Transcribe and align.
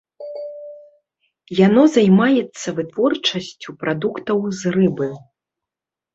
Яно 1.67 1.83
займаецца 1.97 2.67
вытворчасцю 2.81 3.69
прадуктаў 3.85 4.37
з 4.63 4.75
рыбы. 4.79 5.07